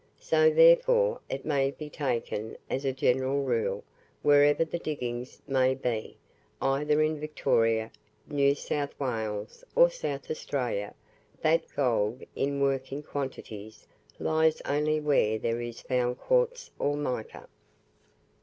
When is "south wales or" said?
8.55-9.91